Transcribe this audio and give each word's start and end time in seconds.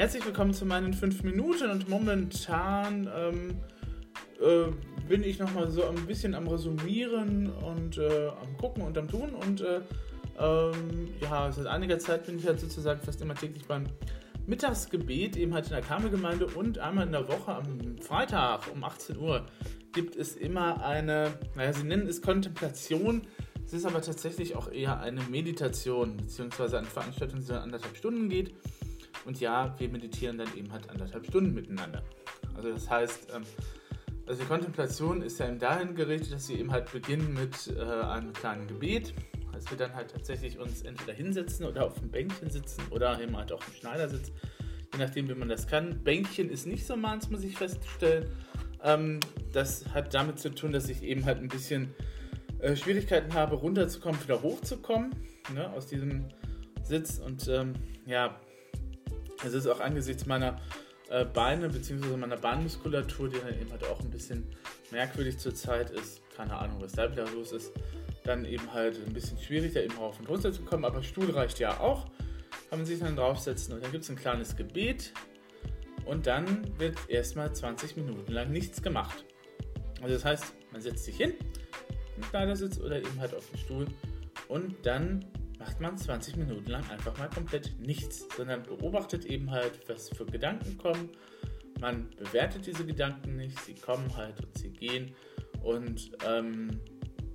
Herzlich 0.00 0.24
willkommen 0.24 0.54
zu 0.54 0.64
meinen 0.64 0.94
5 0.94 1.24
Minuten 1.24 1.70
und 1.70 1.90
momentan 1.90 3.06
ähm, 3.14 3.58
äh, 4.40 4.72
bin 5.06 5.22
ich 5.22 5.38
nochmal 5.38 5.70
so 5.70 5.84
ein 5.84 6.06
bisschen 6.06 6.34
am 6.34 6.48
Resümieren 6.48 7.50
und 7.50 7.98
äh, 7.98 8.28
am 8.28 8.56
Gucken 8.56 8.82
und 8.82 8.96
am 8.96 9.08
Tun 9.08 9.34
und 9.34 9.60
äh, 9.60 9.82
ähm, 10.38 11.08
ja, 11.20 11.52
seit 11.52 11.66
einiger 11.66 11.98
Zeit 11.98 12.24
bin 12.24 12.38
ich 12.38 12.46
halt 12.46 12.60
sozusagen 12.60 12.98
fast 13.02 13.20
immer 13.20 13.34
täglich 13.34 13.66
beim 13.66 13.84
Mittagsgebet, 14.46 15.36
eben 15.36 15.52
halt 15.52 15.66
in 15.66 15.72
der 15.72 15.82
Karmelgemeinde 15.82 16.46
und 16.46 16.78
einmal 16.78 17.04
in 17.04 17.12
der 17.12 17.28
Woche 17.28 17.54
am 17.54 17.98
Freitag 17.98 18.72
um 18.72 18.82
18 18.82 19.18
Uhr 19.18 19.44
gibt 19.92 20.16
es 20.16 20.34
immer 20.34 20.82
eine, 20.82 21.34
naja, 21.56 21.74
sie 21.74 21.84
nennen 21.84 22.06
es 22.08 22.22
Kontemplation, 22.22 23.26
es 23.66 23.74
ist 23.74 23.84
aber 23.84 24.00
tatsächlich 24.00 24.56
auch 24.56 24.72
eher 24.72 24.98
eine 25.00 25.20
Meditation, 25.24 26.16
beziehungsweise 26.16 26.78
eine 26.78 26.86
Veranstaltung, 26.86 27.40
die 27.40 27.48
dann 27.48 27.64
anderthalb 27.64 27.98
Stunden 27.98 28.30
geht. 28.30 28.54
Und 29.24 29.40
ja, 29.40 29.74
wir 29.78 29.88
meditieren 29.88 30.38
dann 30.38 30.48
eben 30.56 30.72
halt 30.72 30.88
anderthalb 30.88 31.26
Stunden 31.26 31.54
miteinander. 31.54 32.02
Also 32.54 32.72
das 32.72 32.88
heißt, 32.88 33.32
ähm, 33.34 33.42
also 34.26 34.42
die 34.42 34.48
Kontemplation 34.48 35.22
ist 35.22 35.40
ja 35.40 35.48
eben 35.48 35.58
dahin 35.58 35.94
gerichtet, 35.94 36.34
dass 36.34 36.48
wir 36.48 36.58
eben 36.58 36.70
halt 36.70 36.92
beginnen 36.92 37.34
mit 37.34 37.74
äh, 37.76 37.82
einem 37.82 38.32
kleinen 38.32 38.66
Gebet, 38.68 39.12
dass 39.52 39.70
wir 39.70 39.76
dann 39.76 39.94
halt 39.94 40.12
tatsächlich 40.12 40.58
uns 40.58 40.82
entweder 40.82 41.12
hinsetzen 41.12 41.66
oder 41.66 41.86
auf 41.86 41.98
dem 41.98 42.10
Bänkchen 42.10 42.48
sitzen 42.48 42.82
oder 42.90 43.20
eben 43.20 43.36
halt 43.36 43.52
auf 43.52 43.64
dem 43.64 43.74
Schneidersitz, 43.74 44.30
je 44.92 44.98
nachdem, 44.98 45.28
wie 45.28 45.34
man 45.34 45.48
das 45.48 45.66
kann. 45.66 46.02
Bänkchen 46.02 46.48
ist 46.48 46.66
nicht 46.66 46.86
so 46.86 46.96
meins, 46.96 47.28
muss 47.28 47.42
ich 47.42 47.56
feststellen. 47.56 48.28
Ähm, 48.82 49.20
das 49.52 49.84
hat 49.92 50.14
damit 50.14 50.38
zu 50.38 50.54
tun, 50.54 50.72
dass 50.72 50.88
ich 50.88 51.02
eben 51.02 51.24
halt 51.24 51.38
ein 51.38 51.48
bisschen 51.48 51.92
äh, 52.60 52.76
Schwierigkeiten 52.76 53.34
habe, 53.34 53.56
runterzukommen, 53.56 54.22
wieder 54.22 54.42
hochzukommen 54.42 55.10
ne, 55.54 55.70
aus 55.72 55.86
diesem 55.86 56.26
Sitz. 56.82 57.18
Und 57.18 57.48
ähm, 57.48 57.74
ja, 58.06 58.38
es 59.44 59.54
ist 59.54 59.66
auch 59.66 59.80
angesichts 59.80 60.26
meiner 60.26 60.60
äh, 61.10 61.24
Beine 61.24 61.68
bzw. 61.68 62.16
meiner 62.16 62.36
Bahnmuskulatur, 62.36 63.28
die 63.28 63.38
dann 63.38 63.60
eben 63.60 63.70
halt 63.70 63.84
auch 63.84 64.00
ein 64.00 64.10
bisschen 64.10 64.46
merkwürdig 64.90 65.38
zurzeit 65.38 65.90
ist, 65.90 66.20
keine 66.36 66.56
Ahnung, 66.56 66.80
was 66.80 66.92
da 66.92 67.10
wieder 67.10 67.28
los 67.30 67.52
ist, 67.52 67.72
dann 68.24 68.44
eben 68.44 68.72
halt 68.72 68.96
ein 69.06 69.12
bisschen 69.12 69.38
schwierig, 69.38 69.74
da 69.74 69.80
eben 69.80 69.96
rauf 69.96 70.18
und 70.18 70.28
runter 70.28 70.52
zu 70.52 70.62
kommen. 70.62 70.84
Aber 70.84 71.02
Stuhl 71.02 71.30
reicht 71.30 71.58
ja 71.58 71.80
auch. 71.80 72.06
Kann 72.68 72.78
man 72.78 72.86
sich 72.86 73.00
dann 73.00 73.16
draufsetzen 73.16 73.74
und 73.74 73.84
dann 73.84 73.90
gibt 73.90 74.04
es 74.04 74.10
ein 74.10 74.16
kleines 74.16 74.56
Gebet 74.56 75.12
und 76.04 76.26
dann 76.26 76.78
wird 76.78 76.96
erstmal 77.08 77.52
20 77.52 77.96
Minuten 77.96 78.32
lang 78.32 78.50
nichts 78.50 78.82
gemacht. 78.82 79.24
Also 80.00 80.14
das 80.14 80.24
heißt, 80.24 80.54
man 80.72 80.80
setzt 80.80 81.04
sich 81.04 81.16
hin, 81.16 81.34
im 82.16 82.22
Schneidersitz 82.24 82.78
oder 82.78 82.98
eben 82.98 83.18
halt 83.18 83.34
auf 83.34 83.48
den 83.50 83.58
Stuhl 83.58 83.86
und 84.48 84.74
dann 84.84 85.24
macht 85.60 85.78
man 85.78 85.96
20 85.96 86.36
Minuten 86.36 86.70
lang 86.70 86.82
einfach 86.90 87.16
mal 87.18 87.28
komplett 87.28 87.78
nichts, 87.78 88.26
sondern 88.34 88.62
beobachtet 88.62 89.26
eben 89.26 89.50
halt, 89.50 89.88
was 89.88 90.08
für 90.08 90.24
Gedanken 90.24 90.78
kommen. 90.78 91.10
Man 91.80 92.08
bewertet 92.16 92.66
diese 92.66 92.84
Gedanken 92.84 93.36
nicht, 93.36 93.58
sie 93.60 93.74
kommen 93.74 94.16
halt 94.16 94.42
und 94.42 94.56
sie 94.56 94.70
gehen 94.70 95.14
und 95.62 96.12
ähm, 96.26 96.80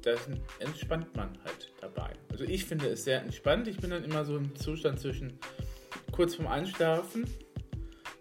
das 0.01 0.27
entspannt 0.59 1.15
man 1.15 1.29
halt 1.43 1.71
dabei. 1.81 2.11
Also 2.31 2.43
ich 2.43 2.65
finde 2.65 2.87
es 2.87 3.03
sehr 3.03 3.21
entspannt. 3.21 3.67
Ich 3.67 3.77
bin 3.77 3.91
dann 3.91 4.03
immer 4.03 4.25
so 4.25 4.37
im 4.37 4.55
Zustand 4.55 4.99
zwischen 4.99 5.39
kurz 6.11 6.35
vorm 6.35 6.47
Einschlafen, 6.47 7.25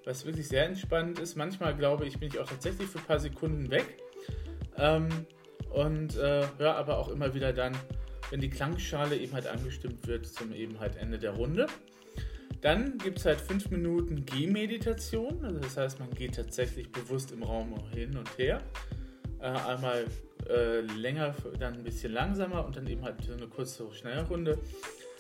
was 0.05 0.25
wirklich 0.25 0.49
sehr 0.49 0.67
entspannt 0.67 1.19
ist. 1.19 1.35
Manchmal 1.37 1.75
glaube 1.77 2.07
ich, 2.07 2.19
bin 2.19 2.29
ich 2.29 2.39
auch 2.39 2.47
tatsächlich 2.47 2.89
für 2.89 2.99
ein 2.99 3.05
paar 3.05 3.21
Sekunden 3.21 3.71
weg. 3.71 3.99
Ähm, 4.77 5.09
und 5.71 6.17
äh, 6.17 6.47
ja, 6.59 6.75
aber 6.75 6.99
auch 6.99 7.09
immer 7.09 7.35
wieder 7.35 7.53
dann, 7.53 7.77
wenn 8.31 8.41
die 8.41 8.51
Klangschale 8.51 9.17
eben 9.17 9.33
halt 9.33 9.47
angestimmt 9.47 10.07
wird 10.07 10.27
zum 10.27 10.53
eben 10.53 10.81
halt 10.81 10.97
Ende 10.97 11.19
der 11.19 11.33
Runde. 11.33 11.67
Dann 12.61 12.97
gibt 12.99 13.19
es 13.19 13.27
halt 13.27 13.41
5 13.41 13.71
Minuten 13.71 14.25
Gehmeditation, 14.25 15.45
also 15.45 15.59
das 15.59 15.77
heißt, 15.77 16.01
man 16.01 16.11
geht 16.11 16.37
tatsächlich 16.37 16.91
bewusst 16.91 17.31
im 17.33 17.43
Raum 17.43 17.75
hin 17.93 18.17
und 18.17 18.39
her. 18.39 18.63
Äh, 19.39 19.49
einmal 19.49 20.07
äh, 20.49 20.81
länger, 20.81 21.35
dann 21.59 21.75
ein 21.75 21.85
bisschen 21.85 22.13
langsamer 22.13 22.65
und 22.65 22.77
dann 22.77 22.87
eben 22.87 23.03
halt 23.03 23.23
so 23.23 23.35
eine 23.35 23.47
kurze 23.49 23.93
Schnellrunde. 23.93 24.59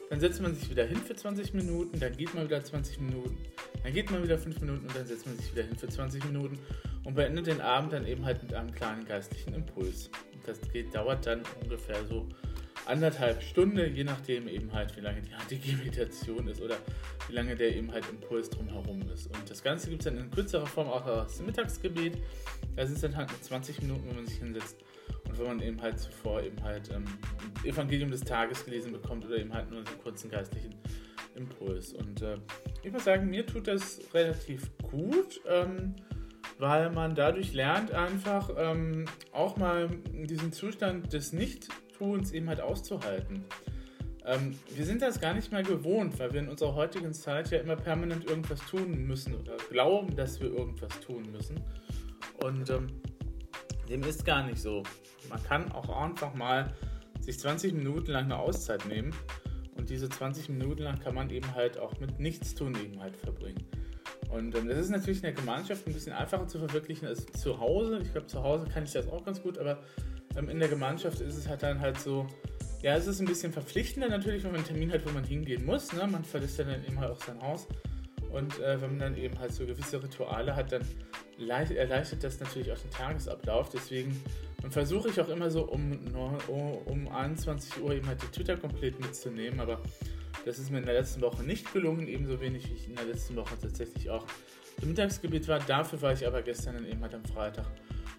Dann 0.08 0.20
setzt 0.20 0.40
man 0.40 0.54
sich 0.54 0.70
wieder 0.70 0.84
hin 0.84 0.96
für 0.96 1.14
20 1.14 1.54
Minuten, 1.54 1.98
dann 1.98 2.16
geht 2.16 2.34
man 2.34 2.44
wieder 2.44 2.62
20 2.62 3.00
Minuten, 3.00 3.36
dann 3.82 3.92
geht 3.92 4.10
man 4.10 4.22
wieder 4.22 4.38
5 4.38 4.60
Minuten 4.60 4.86
und 4.86 4.96
dann 4.96 5.06
setzt 5.06 5.26
man 5.26 5.36
sich 5.36 5.52
wieder 5.52 5.64
hin 5.64 5.76
für 5.76 5.88
20 5.88 6.24
Minuten 6.24 6.58
und 7.04 7.14
beendet 7.14 7.46
den 7.46 7.60
Abend 7.60 7.92
dann 7.92 8.06
eben 8.06 8.24
halt 8.24 8.42
mit 8.42 8.54
einem 8.54 8.72
kleinen 8.72 9.04
geistlichen 9.06 9.54
Impuls. 9.54 10.10
Das 10.46 10.60
geht, 10.72 10.94
dauert 10.94 11.26
dann 11.26 11.42
ungefähr 11.62 12.04
so 12.06 12.26
anderthalb 12.86 13.42
Stunden, 13.42 13.94
je 13.94 14.04
nachdem 14.04 14.48
eben 14.48 14.72
halt, 14.72 14.96
wie 14.96 15.00
lange 15.00 15.22
die 15.22 15.34
heutige 15.38 15.76
Meditation 15.76 16.48
ist 16.48 16.60
oder 16.60 16.76
wie 17.28 17.34
lange 17.34 17.56
der 17.56 17.74
eben 17.74 17.92
halt 17.92 18.08
Impuls 18.08 18.50
drumherum 18.50 19.02
ist. 19.12 19.26
Und 19.26 19.48
das 19.48 19.62
Ganze 19.62 19.88
gibt 19.90 20.02
es 20.02 20.12
dann 20.12 20.18
in 20.18 20.30
kürzerer 20.30 20.66
Form 20.66 20.88
auch 20.88 21.04
als 21.06 21.40
Mittagsgebet. 21.40 22.18
Das 22.76 22.90
ist 22.90 23.02
dann 23.02 23.16
halt 23.16 23.30
20 23.42 23.82
Minuten, 23.82 24.08
wo 24.08 24.14
man 24.14 24.26
sich 24.26 24.38
hinsetzt 24.38 24.76
und 25.28 25.38
wenn 25.38 25.46
man 25.46 25.62
eben 25.62 25.80
halt 25.80 25.98
zuvor 25.98 26.42
eben 26.42 26.62
halt 26.62 26.90
ähm, 26.90 27.04
Evangelium 27.64 28.10
des 28.10 28.20
Tages 28.20 28.64
gelesen 28.64 28.92
bekommt 28.92 29.24
oder 29.24 29.36
eben 29.36 29.52
halt 29.52 29.70
nur 29.70 29.78
einen 29.78 29.98
kurzen 30.02 30.30
geistlichen 30.30 30.74
Impuls. 31.34 31.92
Und 31.92 32.22
äh, 32.22 32.36
ich 32.82 32.92
muss 32.92 33.04
sagen, 33.04 33.30
mir 33.30 33.46
tut 33.46 33.66
das 33.66 34.00
relativ 34.12 34.70
gut. 34.82 35.40
Ähm, 35.48 35.94
weil 36.58 36.90
man 36.90 37.14
dadurch 37.14 37.52
lernt 37.52 37.92
einfach 37.92 38.50
ähm, 38.56 39.06
auch 39.32 39.56
mal 39.56 39.88
diesen 40.12 40.52
Zustand 40.52 41.12
des 41.12 41.32
Nichttuns 42.04 42.32
eben 42.32 42.48
halt 42.48 42.60
auszuhalten. 42.60 43.44
Ähm, 44.26 44.58
wir 44.74 44.84
sind 44.84 45.02
das 45.02 45.20
gar 45.20 45.34
nicht 45.34 45.52
mehr 45.52 45.62
gewohnt, 45.62 46.18
weil 46.18 46.32
wir 46.32 46.40
in 46.40 46.48
unserer 46.48 46.74
heutigen 46.74 47.12
Zeit 47.12 47.50
ja 47.50 47.58
immer 47.58 47.76
permanent 47.76 48.24
irgendwas 48.24 48.60
tun 48.60 49.06
müssen 49.06 49.34
oder 49.34 49.56
glauben, 49.70 50.16
dass 50.16 50.40
wir 50.40 50.50
irgendwas 50.50 50.98
tun 51.00 51.30
müssen. 51.30 51.60
Und 52.42 52.70
ähm, 52.70 52.86
dem 53.88 54.02
ist 54.02 54.24
gar 54.24 54.46
nicht 54.46 54.60
so. 54.60 54.82
Man 55.28 55.42
kann 55.42 55.70
auch 55.72 55.88
einfach 55.90 56.34
mal 56.34 56.72
sich 57.20 57.38
20 57.38 57.74
Minuten 57.74 58.12
lang 58.12 58.24
eine 58.24 58.38
Auszeit 58.38 58.86
nehmen 58.86 59.14
und 59.76 59.90
diese 59.90 60.08
20 60.08 60.48
Minuten 60.48 60.82
lang 60.82 60.98
kann 61.00 61.14
man 61.14 61.30
eben 61.30 61.54
halt 61.54 61.78
auch 61.78 61.98
mit 62.00 62.18
Nichtstun 62.18 62.74
eben 62.76 63.00
halt 63.00 63.16
verbringen. 63.16 63.64
Und 64.30 64.54
ähm, 64.54 64.68
das 64.68 64.78
ist 64.78 64.90
natürlich 64.90 65.18
in 65.18 65.24
der 65.24 65.32
Gemeinschaft 65.32 65.86
ein 65.86 65.92
bisschen 65.92 66.12
einfacher 66.12 66.46
zu 66.46 66.58
verwirklichen 66.58 67.06
als 67.06 67.26
zu 67.26 67.60
Hause. 67.60 68.00
Ich 68.02 68.12
glaube, 68.12 68.26
zu 68.26 68.42
Hause 68.42 68.66
kann 68.72 68.84
ich 68.84 68.92
das 68.92 69.06
auch 69.08 69.24
ganz 69.24 69.42
gut, 69.42 69.58
aber 69.58 69.80
in 70.36 70.58
der 70.58 70.68
Gemeinschaft 70.68 71.20
ist 71.20 71.36
es 71.36 71.48
halt 71.48 71.62
dann 71.62 71.80
halt 71.80 71.98
so, 71.98 72.26
ja, 72.82 72.96
es 72.96 73.06
ist 73.06 73.20
ein 73.20 73.26
bisschen 73.26 73.52
verpflichtender 73.52 74.08
natürlich, 74.08 74.44
wenn 74.44 74.52
man 74.52 74.60
einen 74.60 74.68
Termin 74.68 74.92
hat, 74.92 75.06
wo 75.06 75.10
man 75.10 75.24
hingehen 75.24 75.64
muss. 75.64 75.92
Ne? 75.92 76.06
Man 76.06 76.24
verlässt 76.24 76.58
dann 76.58 76.84
eben 76.84 77.00
halt 77.00 77.12
auch 77.12 77.24
sein 77.24 77.40
Haus. 77.40 77.66
Und 78.30 78.58
äh, 78.60 78.80
wenn 78.80 78.90
man 78.90 78.98
dann 78.98 79.16
eben 79.16 79.38
halt 79.38 79.52
so 79.52 79.64
gewisse 79.64 80.02
Rituale 80.02 80.56
hat, 80.56 80.72
dann 80.72 80.82
erleichtert 81.38 82.24
das 82.24 82.40
natürlich 82.40 82.72
auch 82.72 82.78
den 82.78 82.90
Tagesablauf. 82.90 83.70
Deswegen 83.70 84.20
versuche 84.70 85.08
ich 85.08 85.20
auch 85.20 85.28
immer 85.28 85.50
so 85.50 85.62
um, 85.62 85.98
um 86.86 87.08
21 87.08 87.80
Uhr 87.80 87.92
eben 87.94 88.06
halt 88.06 88.22
die 88.22 88.26
Twitter 88.26 88.56
komplett 88.56 88.98
mitzunehmen. 89.00 89.60
Aber 89.60 89.80
das 90.44 90.58
ist 90.58 90.70
mir 90.70 90.78
in 90.78 90.84
der 90.84 90.94
letzten 90.94 91.22
Woche 91.22 91.42
nicht 91.42 91.72
gelungen, 91.72 92.08
ebenso 92.08 92.40
wenig 92.40 92.68
wie 92.68 92.74
ich 92.74 92.88
in 92.88 92.96
der 92.96 93.06
letzten 93.06 93.36
Woche 93.36 93.54
tatsächlich 93.60 94.10
auch 94.10 94.26
im 94.82 94.88
Mittagsgebiet 94.88 95.46
war. 95.48 95.60
Dafür 95.60 96.02
war 96.02 96.12
ich 96.12 96.26
aber 96.26 96.42
gestern 96.42 96.74
dann 96.74 96.86
eben 96.86 97.00
halt 97.02 97.14
am 97.14 97.24
Freitag 97.24 97.66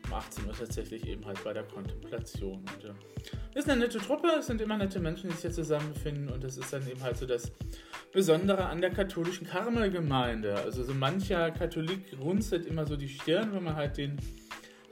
um 0.08 0.14
18 0.14 0.46
Uhr 0.46 0.54
tatsächlich 0.54 1.06
eben 1.08 1.26
halt 1.26 1.44
bei 1.44 1.54
der 1.54 1.64
Kontemplation. 1.64 2.60
Und, 2.60 2.84
äh, 2.86 3.58
ist 3.60 3.70
eine 3.70 3.82
nette 3.82 4.00
Truppe, 4.00 4.28
es 4.40 4.48
sind 4.48 4.62
immer 4.62 4.78
nette 4.78 5.00
Menschen, 5.00 5.30
die 5.30 5.34
sich 5.34 5.44
hier 5.44 5.52
zusammenfinden 5.52 6.30
und 6.30 6.44
das 6.44 6.58
ist 6.58 6.72
dann 6.72 6.88
eben 6.88 7.02
halt 7.02 7.18
so 7.18 7.26
das 7.26 7.52
Besondere 8.12 8.66
an 8.66 8.82
der 8.82 8.92
katholischen 8.92 9.48
Karmelgemeinde. 9.48 10.56
Also 10.56 10.84
so 10.84 10.94
mancher 10.94 11.52
Katholik 11.52 12.18
runzelt 12.20 12.66
immer 12.66 12.86
so 12.86 12.96
die 12.96 13.10
Stirn, 13.10 13.54
wenn 13.54 13.64
man 13.64 13.76
halt 13.76 13.98
den, 13.98 14.18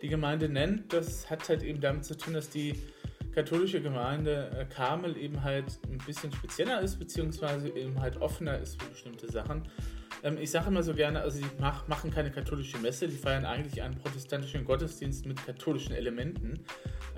die 0.02 0.10
Gemeinde 0.10 0.50
nennt. 0.50 0.92
Das 0.92 1.30
hat 1.30 1.48
halt 1.48 1.64
eben 1.64 1.80
damit 1.80 2.06
zu 2.06 2.18
tun, 2.18 2.34
dass 2.34 2.50
die 2.50 2.74
katholische 3.34 3.82
Gemeinde 3.82 4.52
äh, 4.58 4.66
Karmel 4.66 5.18
eben 5.18 5.44
halt 5.44 5.80
ein 5.90 5.98
bisschen 6.06 6.32
spezieller 6.32 6.82
ist, 6.82 7.00
beziehungsweise 7.00 7.70
eben 7.70 8.00
halt 8.00 8.22
offener 8.22 8.60
ist 8.60 8.82
für 8.82 8.90
bestimmte 8.90 9.32
Sachen. 9.32 9.64
Ähm, 10.24 10.38
ich 10.40 10.52
sage 10.52 10.68
immer 10.68 10.84
so 10.84 10.94
gerne, 10.94 11.22
also 11.22 11.38
sie 11.38 11.46
mach, 11.60 11.88
machen 11.88 12.12
keine 12.12 12.32
katholische 12.32 12.78
Messe, 12.78 13.08
die 13.08 13.18
feiern 13.18 13.46
eigentlich 13.46 13.82
einen 13.82 13.96
protestantischen 13.96 14.66
Gottesdienst 14.66 15.26
mit 15.26 15.46
katholischen 15.46 15.94
Elementen, 15.94 16.60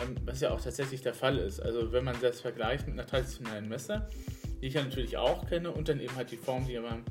ähm, 0.02 0.16
was 0.25 0.42
ja 0.42 0.52
auch 0.52 0.62
tatsächlich 0.62 1.02
der 1.02 1.13
Fall 1.13 1.38
ist. 1.38 1.60
Also 1.60 1.92
wenn 1.92 2.04
man 2.04 2.16
das 2.22 2.42
vergleicht 2.42 2.88
mit 2.88 2.94
einer 2.98 3.07
traditionellen 3.07 3.69
Messe, 3.69 4.07
die 4.62 4.68
ich 4.68 4.74
ja 4.74 4.84
natürlich 4.84 5.18
auch 5.18 5.48
kenne, 5.48 5.72
und 5.72 5.88
dann 5.88 6.00
eben 6.00 6.16
halt 6.16 6.31
die 6.31 6.38
Form, 6.38 6.66
die 6.66 6.78
beim 6.78 7.04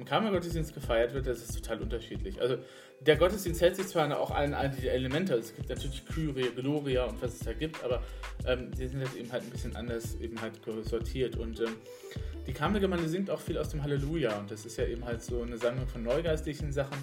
im 0.00 0.06
Karmelgottesdienst 0.06 0.72
gefeiert 0.74 1.12
wird, 1.12 1.26
das 1.26 1.42
ist 1.42 1.54
total 1.54 1.82
unterschiedlich. 1.82 2.40
Also 2.40 2.56
der 3.00 3.16
Gottesdienst 3.16 3.60
hält 3.60 3.76
sich 3.76 3.86
zwar 3.88 4.18
auch 4.18 4.30
allen 4.30 4.54
Elemente, 4.54 5.34
also 5.34 5.44
es 5.44 5.54
gibt 5.54 5.68
natürlich 5.68 6.04
Kyrie, 6.06 6.50
Gloria 6.56 7.04
und 7.04 7.20
was 7.20 7.34
es 7.34 7.40
da 7.40 7.52
gibt, 7.52 7.84
aber 7.84 8.02
ähm, 8.46 8.70
die 8.72 8.88
sind 8.88 9.00
halt 9.00 9.14
eben 9.14 9.30
halt 9.30 9.42
ein 9.42 9.50
bisschen 9.50 9.76
anders 9.76 10.16
eben 10.20 10.40
halt 10.40 10.54
sortiert 10.84 11.36
und 11.36 11.60
ähm, 11.60 11.76
die 12.46 12.52
Karmelgemeinde 12.54 13.08
singt 13.08 13.30
auch 13.30 13.40
viel 13.40 13.58
aus 13.58 13.68
dem 13.68 13.82
Halleluja 13.82 14.38
und 14.38 14.50
das 14.50 14.64
ist 14.64 14.78
ja 14.78 14.86
eben 14.86 15.04
halt 15.04 15.22
so 15.22 15.42
eine 15.42 15.58
Sammlung 15.58 15.86
von 15.86 16.02
neugeistlichen 16.02 16.72
Sachen 16.72 16.96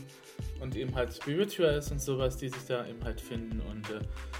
und 0.59 0.75
eben 0.75 0.95
halt 0.95 1.13
Spirituals 1.13 1.91
und 1.91 2.01
sowas, 2.01 2.37
die 2.37 2.49
sich 2.49 2.65
da 2.67 2.85
eben 2.87 3.03
halt 3.03 3.21
finden 3.21 3.61
und 3.69 3.87
äh, 3.91 3.99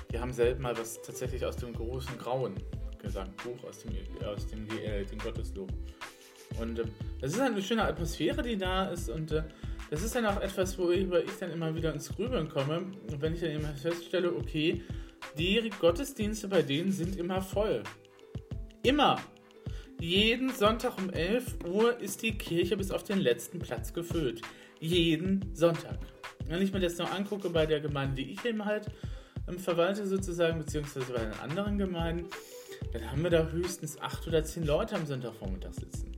wir 0.10 0.20
haben 0.20 0.34
selten 0.34 0.64
mal 0.64 0.76
was 0.78 1.00
tatsächlich 1.04 1.46
aus 1.46 1.58
dem 1.58 1.74
großen 1.74 2.18
Grauen 2.18 2.56
gesagt, 3.00 3.38
Buch 3.44 3.64
aus 3.70 3.84
dem, 3.84 3.92
aus 4.26 4.48
dem, 4.48 4.68
äh, 4.80 5.06
dem 5.06 5.20
Gotteslob. 5.20 5.72
Und 6.60 6.80
äh, 6.80 6.86
es 7.22 7.34
ist 7.34 7.42
halt 7.42 7.54
eine 7.54 7.62
schöne 7.62 7.84
Atmosphäre, 7.84 8.42
die 8.42 8.58
da 8.58 8.86
ist 8.86 9.10
und 9.10 9.32
äh, 9.32 9.44
das 9.90 10.04
ist 10.04 10.16
dann 10.16 10.26
auch 10.26 10.42
etwas, 10.42 10.78
worüber 10.78 11.24
ich 11.24 11.32
dann 11.40 11.52
immer 11.52 11.74
wieder 11.74 11.94
ins 11.94 12.10
Grübeln 12.10 12.50
komme, 12.50 12.92
wenn 13.20 13.34
ich 13.34 13.40
dann 13.40 13.52
immer 13.52 13.70
feststelle, 13.70 14.34
okay, 14.36 14.84
die 15.38 15.70
Gottesdienste 15.80 16.48
bei 16.48 16.62
denen 16.62 16.92
sind 16.92 17.16
immer 17.16 17.42
voll. 17.42 17.84
Immer. 18.84 19.22
Jeden 20.00 20.50
Sonntag 20.50 20.98
um 20.98 21.10
11 21.10 21.66
Uhr 21.66 22.00
ist 22.00 22.22
die 22.22 22.38
Kirche 22.38 22.78
bis 22.78 22.92
auf 22.92 23.04
den 23.04 23.20
letzten 23.20 23.60
Platz 23.60 23.94
gefüllt. 23.94 24.42
Jeden 24.80 25.56
Sonntag. 25.56 25.98
Wenn 26.46 26.62
ich 26.62 26.72
mir 26.72 26.80
das 26.80 26.98
noch 26.98 27.12
angucke 27.12 27.50
bei 27.50 27.66
der 27.66 27.80
Gemeinde, 27.80 28.22
die 28.22 28.32
ich 28.32 28.46
eben 28.46 28.64
halt 28.66 28.88
ähm, 29.48 29.58
verwalte 29.58 30.06
sozusagen, 30.06 30.60
beziehungsweise 30.60 31.12
bei 31.12 31.20
den 31.20 31.34
anderen 31.40 31.78
Gemeinden, 31.78 32.30
dann 32.94 33.10
haben 33.10 33.24
wir 33.24 33.30
da 33.30 33.48
höchstens 33.48 34.00
8 34.00 34.28
oder 34.28 34.44
10 34.44 34.66
Leute 34.66 34.96
am 34.96 35.06
Sonntagvormittag 35.06 35.74
sitzen. 35.74 36.17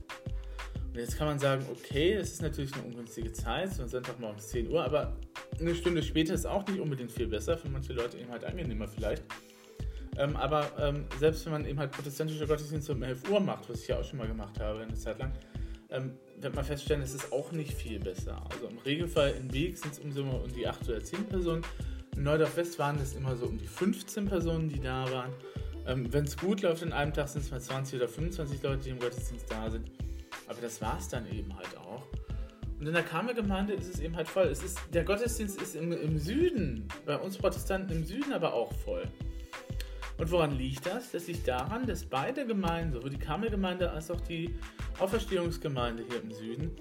Jetzt 1.00 1.16
kann 1.16 1.26
man 1.26 1.38
sagen, 1.38 1.64
okay, 1.70 2.16
das 2.16 2.32
ist 2.32 2.42
natürlich 2.42 2.74
eine 2.74 2.82
ungünstige 2.82 3.32
Zeit, 3.32 3.72
so 3.72 3.82
ein 3.82 3.88
Sonntagmorgen 3.88 4.36
um 4.36 4.42
10 4.42 4.68
Uhr, 4.70 4.84
aber 4.84 5.16
eine 5.58 5.74
Stunde 5.74 6.02
später 6.02 6.34
ist 6.34 6.46
auch 6.46 6.66
nicht 6.66 6.78
unbedingt 6.78 7.10
viel 7.10 7.26
besser, 7.26 7.56
für 7.56 7.68
manche 7.68 7.94
Leute 7.94 8.18
eben 8.18 8.30
halt 8.30 8.44
angenehmer 8.44 8.86
vielleicht. 8.86 9.22
Ähm, 10.18 10.36
aber 10.36 10.70
ähm, 10.78 11.06
selbst 11.18 11.46
wenn 11.46 11.52
man 11.52 11.64
eben 11.64 11.78
halt 11.78 11.92
protestantische 11.92 12.46
Gottesdienste 12.46 12.92
um 12.92 13.02
11 13.02 13.30
Uhr 13.30 13.40
macht, 13.40 13.70
was 13.70 13.80
ich 13.80 13.88
ja 13.88 13.98
auch 13.98 14.04
schon 14.04 14.18
mal 14.18 14.28
gemacht 14.28 14.60
habe 14.60 14.80
eine 14.80 14.94
Zeit 14.94 15.18
lang, 15.18 15.32
ähm, 15.88 16.12
wird 16.38 16.54
man 16.54 16.64
feststellen, 16.64 17.02
es 17.02 17.14
ist 17.14 17.32
auch 17.32 17.50
nicht 17.52 17.72
viel 17.72 17.98
besser. 17.98 18.42
Also 18.52 18.66
im 18.66 18.78
Regelfall 18.78 19.34
in 19.40 19.52
Weg 19.52 19.78
sind 19.78 19.92
es 19.92 19.98
um 20.00 20.12
so 20.12 20.22
um 20.22 20.52
die 20.52 20.66
8 20.66 20.88
oder 20.88 21.02
10 21.02 21.24
Personen. 21.26 21.62
In 22.14 22.24
Neudorf 22.24 22.56
West 22.56 22.78
waren 22.78 22.98
es 23.00 23.14
immer 23.14 23.36
so 23.36 23.46
um 23.46 23.56
die 23.56 23.66
15 23.66 24.26
Personen, 24.26 24.68
die 24.68 24.80
da 24.80 25.10
waren. 25.10 25.32
Ähm, 25.86 26.12
wenn 26.12 26.24
es 26.24 26.36
gut 26.36 26.60
läuft 26.60 26.82
an 26.82 26.92
einem 26.92 27.14
Tag, 27.14 27.28
sind 27.28 27.42
es 27.42 27.50
mal 27.50 27.60
20 27.60 27.96
oder 27.96 28.08
25 28.08 28.62
Leute, 28.62 28.82
die 28.84 28.90
im 28.90 28.98
Gottesdienst 28.98 29.50
da 29.50 29.70
sind. 29.70 29.90
Aber 30.50 30.60
das 30.60 30.82
war 30.82 30.98
es 30.98 31.06
dann 31.06 31.30
eben 31.32 31.56
halt 31.56 31.76
auch. 31.78 32.02
Und 32.80 32.86
in 32.86 32.92
der 32.92 33.04
Karmelgemeinde 33.04 33.72
ist 33.72 33.94
es 33.94 34.00
eben 34.00 34.16
halt 34.16 34.26
voll. 34.26 34.48
Es 34.48 34.64
ist, 34.64 34.80
der 34.92 35.04
Gottesdienst 35.04 35.62
ist 35.62 35.76
im, 35.76 35.92
im 35.92 36.18
Süden, 36.18 36.88
bei 37.06 37.16
uns 37.16 37.38
Protestanten 37.38 37.98
im 37.98 38.04
Süden 38.04 38.32
aber 38.32 38.52
auch 38.52 38.72
voll. 38.72 39.04
Und 40.18 40.30
woran 40.32 40.58
liegt 40.58 40.86
das? 40.86 41.12
Das 41.12 41.28
liegt 41.28 41.46
daran, 41.46 41.86
dass 41.86 42.04
beide 42.04 42.46
Gemeinden, 42.46 42.94
sowohl 42.94 43.10
die 43.10 43.18
Karmelgemeinde 43.18 43.92
als 43.92 44.10
auch 44.10 44.20
die 44.22 44.58
Auferstehungsgemeinde 44.98 46.04
hier 46.08 46.20
im 46.20 46.32
Süden, 46.32 46.72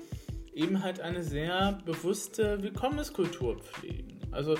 eben 0.51 0.81
halt 0.83 1.00
eine 1.00 1.21
sehr 1.21 1.77
bewusste 1.86 2.63
Willkommenskultur 2.63 3.60
pflegen. 3.60 4.19
Also 4.31 4.57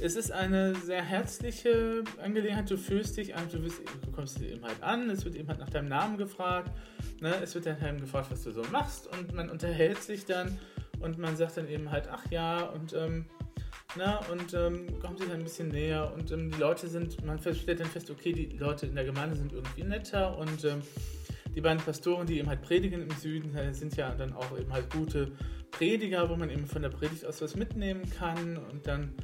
es 0.00 0.16
ist 0.16 0.30
eine 0.30 0.74
sehr 0.74 1.02
herzliche 1.02 2.04
Angelegenheit. 2.22 2.70
Du 2.70 2.76
fühlst 2.76 3.16
dich 3.16 3.34
du, 3.50 3.58
bist, 3.60 3.80
du 4.04 4.10
kommst 4.10 4.40
eben 4.42 4.64
halt 4.64 4.82
an, 4.82 5.08
es 5.10 5.24
wird 5.24 5.36
eben 5.36 5.48
halt 5.48 5.58
nach 5.58 5.70
deinem 5.70 5.88
Namen 5.88 6.18
gefragt, 6.18 6.70
ne? 7.20 7.34
es 7.42 7.54
wird 7.54 7.66
dann 7.66 8.00
gefragt, 8.00 8.30
was 8.30 8.42
du 8.42 8.50
so 8.50 8.62
machst. 8.70 9.06
Und 9.06 9.34
man 9.34 9.48
unterhält 9.48 10.02
sich 10.02 10.24
dann 10.24 10.58
und 11.00 11.18
man 11.18 11.36
sagt 11.36 11.56
dann 11.56 11.68
eben 11.68 11.90
halt, 11.90 12.08
ach 12.10 12.24
ja, 12.30 12.64
und, 12.64 12.92
ähm, 12.94 13.26
na, 13.96 14.18
und 14.30 14.52
ähm, 14.52 14.98
kommt 15.00 15.18
sich 15.18 15.30
ein 15.30 15.42
bisschen 15.42 15.68
näher. 15.68 16.12
Und 16.14 16.30
ähm, 16.30 16.50
die 16.50 16.58
Leute 16.58 16.88
sind, 16.88 17.24
man 17.24 17.38
stellt 17.38 17.80
dann 17.80 17.86
fest, 17.86 18.10
okay, 18.10 18.32
die 18.32 18.56
Leute 18.58 18.86
in 18.86 18.94
der 18.94 19.04
Gemeinde 19.04 19.36
sind 19.36 19.52
irgendwie 19.52 19.84
netter. 19.84 20.36
Und 20.36 20.64
ähm, 20.64 20.82
die 21.54 21.60
beiden 21.62 21.82
Pastoren, 21.82 22.26
die 22.26 22.38
eben 22.38 22.48
halt 22.48 22.60
predigen 22.60 23.02
im 23.02 23.10
Süden, 23.16 23.56
äh, 23.56 23.72
sind 23.72 23.96
ja 23.96 24.14
dann 24.14 24.34
auch 24.34 24.58
eben 24.58 24.72
halt 24.72 24.90
gute 24.90 25.32
Prediger, 25.70 26.28
wo 26.28 26.36
man 26.36 26.50
eben 26.50 26.66
von 26.66 26.82
der 26.82 26.90
Predigt 26.90 27.24
aus 27.24 27.40
was 27.40 27.56
mitnehmen 27.56 28.02
kann. 28.10 28.58
Und 28.58 28.86
dann 28.86 29.14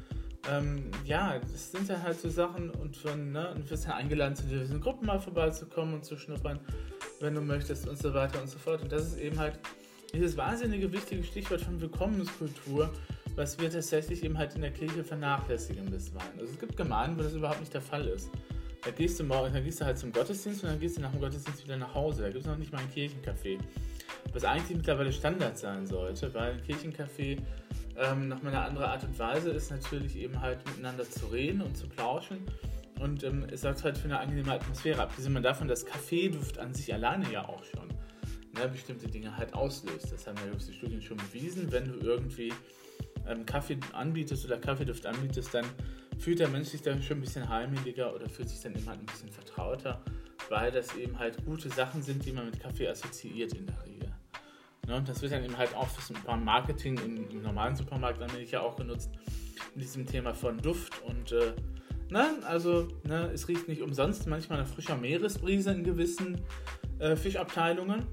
ähm, 0.51 0.91
ja, 1.05 1.39
das 1.39 1.71
sind 1.71 1.89
dann 1.89 2.03
halt 2.03 2.21
so 2.21 2.29
Sachen 2.29 2.71
und 2.71 2.97
von, 2.97 3.33
ne, 3.33 3.55
du 3.57 3.71
wirst 3.71 3.87
ja 3.87 3.95
eingeladen, 3.95 4.35
zu 4.35 4.45
diesen 4.45 4.81
Gruppen 4.81 5.07
mal 5.07 5.21
vorbeizukommen 5.21 5.95
und 5.95 6.05
zu 6.05 6.17
schnuppern, 6.17 6.59
wenn 7.21 7.35
du 7.35 7.41
möchtest 7.41 7.87
und 7.87 7.99
so 7.99 8.13
weiter 8.13 8.41
und 8.41 8.49
so 8.49 8.59
fort. 8.59 8.83
Und 8.83 8.91
das 8.91 9.07
ist 9.07 9.19
eben 9.19 9.39
halt 9.39 9.59
dieses 10.13 10.37
wahnsinnige 10.37 10.93
wichtige 10.93 11.23
Stichwort 11.23 11.61
von 11.61 11.81
Willkommenskultur, 11.81 12.91
was 13.37 13.59
wir 13.59 13.71
tatsächlich 13.71 14.25
eben 14.25 14.37
halt 14.37 14.55
in 14.55 14.63
der 14.63 14.73
Kirche 14.73 15.05
vernachlässigen 15.05 15.87
bisweilen. 15.91 16.39
Also 16.39 16.53
es 16.53 16.59
gibt 16.59 16.77
Gemeinden, 16.77 17.19
wo 17.19 17.23
das 17.23 17.35
überhaupt 17.35 17.61
nicht 17.61 17.73
der 17.73 17.81
Fall 17.81 18.07
ist. 18.09 18.31
Da 18.85 18.91
gehst 18.91 19.21
du 19.21 19.25
morgen, 19.25 19.55
dann 19.55 19.63
gehst 19.63 19.81
du 19.81 19.85
halt 19.85 19.97
zum 19.97 20.13
Gottesdienst 20.13 20.65
und 20.65 20.71
dann 20.71 20.81
gehst 20.81 20.97
du 20.97 21.03
nach 21.03 21.13
dem 21.13 21.21
Gottesdienst 21.21 21.65
wieder 21.65 21.77
nach 21.77 21.95
Hause. 21.95 22.23
Da 22.23 22.31
gibt 22.31 22.41
es 22.41 22.47
noch 22.47 22.59
nicht 22.59 22.73
mal 22.73 22.81
ein 22.81 22.91
Kirchencafé. 22.91 23.59
Was 24.33 24.45
eigentlich 24.45 24.77
mittlerweile 24.77 25.13
Standard 25.13 25.57
sein 25.57 25.87
sollte, 25.87 26.35
weil 26.35 26.55
ein 26.55 26.63
Kirchencafé 26.63 27.39
ähm, 27.97 28.29
noch 28.29 28.43
mal 28.43 28.51
eine 28.51 28.63
andere 28.63 28.89
Art 28.89 29.05
und 29.05 29.19
Weise 29.19 29.51
ist 29.51 29.71
natürlich 29.71 30.17
eben 30.17 30.41
halt 30.41 30.67
miteinander 30.67 31.09
zu 31.09 31.27
reden 31.27 31.61
und 31.61 31.77
zu 31.77 31.89
plauschen. 31.89 32.39
Und 33.01 33.25
ähm, 33.25 33.47
es 33.51 33.63
sorgt 33.63 33.83
halt 33.85 33.99
für 33.99 34.05
eine 34.05 34.21
angenehme 34.21 34.53
Atmosphäre. 34.53 35.03
Abgesehen 35.03 35.43
davon, 35.43 35.69
dass 35.69 35.85
Kaffeeduft 35.85 36.59
an 36.59 36.73
sich 36.73 36.93
alleine 36.93 37.31
ja 37.33 37.49
auch 37.49 37.63
schon 37.65 37.89
ne, 38.55 38.69
bestimmte 38.69 39.09
Dinge 39.09 39.37
halt 39.37 39.55
auslöst. 39.55 40.13
Das 40.13 40.27
haben 40.27 40.37
ja 40.39 40.51
gewisse 40.51 40.73
Studien 40.73 41.03
schon 41.03 41.17
bewiesen. 41.17 41.71
Wenn 41.73 41.87
du 41.87 41.99
irgendwie 42.07 42.53
ähm, 43.27 43.45
Kaffee 43.45 43.79
anbietest 43.93 44.45
oder 44.45 44.59
Kaffeeduft 44.59 45.07
anbietest, 45.07 45.53
dann 45.55 45.67
fühlt 46.19 46.39
der 46.39 46.49
Mensch 46.49 46.69
sich 46.69 46.83
dann 46.83 47.03
schon 47.03 47.19
ein 47.19 47.23
bisschen 47.23 47.49
heimeliger 47.49 48.15
oder 48.15 48.29
fühlt 48.29 48.49
sich 48.49 48.61
dann 48.61 48.75
immer 48.75 48.93
halt 48.93 49.01
ein 49.01 49.07
bisschen 49.07 49.31
vertrauter, 49.31 50.01
weil 50.49 50.71
das 50.71 50.95
eben 50.97 51.19
halt 51.19 51.45
gute 51.45 51.69
Sachen 51.69 52.03
sind, 52.03 52.25
die 52.25 52.33
man 52.33 52.47
mit 52.47 52.61
Kaffee 52.61 52.89
assoziiert 52.89 53.55
in 53.55 53.67
der 53.67 53.83
Regel. 53.85 53.92
Ne? 54.93 55.03
Das 55.07 55.23
wird 55.23 55.33
dann 55.33 55.43
eben 55.43 55.57
halt 55.57 55.75
auch 55.75 55.89
beim 56.27 56.45
Marketing 56.45 56.99
im, 56.99 57.31
im 57.31 57.43
normalen 57.43 57.75
Supermarkt 57.75 58.21
dann 58.21 58.31
ja 58.51 58.61
auch 58.61 58.77
genutzt, 58.77 59.11
in 59.75 59.81
diesem 59.81 60.07
Thema 60.07 60.35
von 60.35 60.59
Duft 60.59 60.93
und 61.03 61.33
äh, 61.33 61.53
ne? 62.11 62.29
also 62.47 62.89
ne, 63.05 63.31
es 63.33 63.49
riecht 63.49 63.69
nicht 63.69 63.81
umsonst 63.81 64.27
manchmal 64.27 64.59
nach 64.59 64.67
frischer 64.67 64.97
Meeresbrise 64.97 65.73
in 65.73 65.83
gewissen 65.83 66.43
äh, 66.99 67.17
Fischabteilungen, 67.17 68.07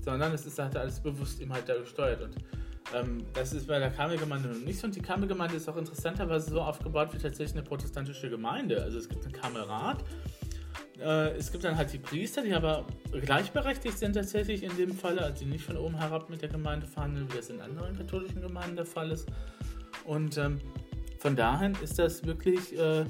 sondern 0.00 0.32
es 0.32 0.44
ist 0.44 0.58
halt 0.58 0.76
alles 0.76 1.00
bewusst 1.00 1.40
eben 1.40 1.52
halt 1.52 1.68
da 1.68 1.76
gesteuert 1.76 2.22
und 2.22 2.36
ähm, 2.94 3.24
das 3.32 3.52
ist 3.52 3.68
bei 3.68 3.78
der 3.78 3.90
Kamelgemeinde 3.90 4.48
noch 4.48 4.58
nicht 4.58 4.80
so 4.80 4.86
und 4.86 4.96
die 4.96 5.00
Kamelgemeinde 5.00 5.54
ist 5.54 5.68
auch 5.68 5.76
interessanterweise 5.76 6.50
so 6.50 6.60
aufgebaut 6.60 7.10
wie 7.12 7.18
tatsächlich 7.18 7.56
eine 7.56 7.62
protestantische 7.62 8.28
Gemeinde. 8.28 8.82
Also 8.82 8.98
es 8.98 9.08
gibt 9.08 9.24
einen 9.24 9.32
Kamelrat, 9.32 10.04
äh, 11.04 11.36
es 11.36 11.52
gibt 11.52 11.64
dann 11.64 11.76
halt 11.76 11.92
die 11.92 11.98
Priester, 11.98 12.42
die 12.42 12.54
aber 12.54 12.86
gleichberechtigt 13.12 13.98
sind 13.98 14.14
tatsächlich 14.14 14.62
in 14.62 14.74
dem 14.76 14.92
Fall, 14.92 15.18
also 15.18 15.44
die 15.44 15.44
nicht 15.44 15.64
von 15.64 15.76
oben 15.76 15.98
herab 15.98 16.30
mit 16.30 16.40
der 16.40 16.48
Gemeinde 16.48 16.86
verhandeln, 16.86 17.30
wie 17.30 17.36
das 17.36 17.50
in 17.50 17.60
anderen 17.60 17.96
katholischen 17.96 18.40
Gemeinden 18.40 18.76
der 18.76 18.86
Fall 18.86 19.10
ist. 19.10 19.28
Und 20.04 20.38
ähm, 20.38 20.60
von 21.18 21.36
daher 21.36 21.72
ist 21.82 21.98
das 21.98 22.24
wirklich 22.24 22.76
äh, 22.78 23.04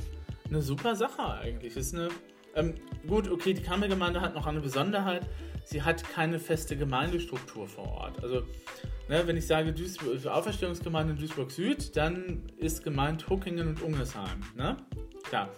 eine 0.49 0.63
super 0.63 0.97
Sache 0.97 1.25
eigentlich. 1.25 1.77
Ist 1.77 1.95
eine, 1.95 2.09
ähm, 2.57 2.75
gut, 3.07 3.31
okay, 3.31 3.55
die 3.55 3.63
Kammergemeinde 3.63 4.21
hat 4.21 4.35
noch 4.35 4.47
eine 4.47 4.61
Besonderheit. 4.61 5.27
Sie 5.65 5.83
hat 5.83 6.03
keine 6.05 6.39
feste 6.41 6.77
Gemeindestruktur 6.77 7.67
vor 7.67 7.89
Ort. 7.93 8.23
Also, 8.23 8.43
ne, 9.09 9.23
wenn 9.25 9.37
ich 9.37 9.47
sage 9.47 9.73
Duisburg, 9.73 10.27
Auferstehungsgemeinde 10.27 11.15
Duisburg 11.15 11.51
Süd, 11.51 11.97
dann 11.97 12.43
ist 12.59 12.83
gemeint 12.83 13.29
Huckingen 13.31 13.69
und 13.69 13.83
Ungesheim. 13.83 14.41
Ne? 14.57 14.77
Klar. 15.23 15.49